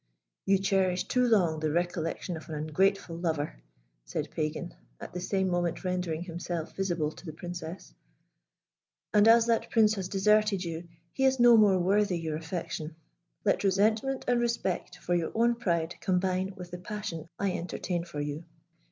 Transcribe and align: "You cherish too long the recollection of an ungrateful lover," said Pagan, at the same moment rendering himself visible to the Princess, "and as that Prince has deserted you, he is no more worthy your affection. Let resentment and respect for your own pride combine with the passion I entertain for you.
"You 0.47 0.57
cherish 0.57 1.03
too 1.07 1.27
long 1.27 1.59
the 1.59 1.69
recollection 1.69 2.35
of 2.35 2.49
an 2.49 2.55
ungrateful 2.55 3.15
lover," 3.15 3.61
said 4.03 4.31
Pagan, 4.31 4.73
at 4.99 5.13
the 5.13 5.21
same 5.21 5.47
moment 5.47 5.83
rendering 5.83 6.23
himself 6.23 6.75
visible 6.75 7.11
to 7.11 7.23
the 7.23 7.31
Princess, 7.33 7.93
"and 9.13 9.27
as 9.27 9.45
that 9.45 9.69
Prince 9.69 9.93
has 9.93 10.09
deserted 10.09 10.63
you, 10.63 10.87
he 11.13 11.23
is 11.25 11.39
no 11.39 11.55
more 11.55 11.77
worthy 11.77 12.17
your 12.17 12.35
affection. 12.35 12.95
Let 13.45 13.63
resentment 13.63 14.25
and 14.27 14.41
respect 14.41 14.97
for 14.97 15.13
your 15.13 15.31
own 15.35 15.53
pride 15.53 15.93
combine 16.01 16.55
with 16.55 16.71
the 16.71 16.79
passion 16.79 17.27
I 17.37 17.51
entertain 17.51 18.03
for 18.03 18.21
you. 18.21 18.45